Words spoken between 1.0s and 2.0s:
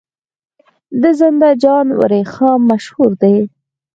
د زنده جان